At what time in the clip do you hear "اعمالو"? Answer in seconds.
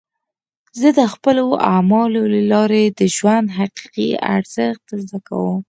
1.73-2.21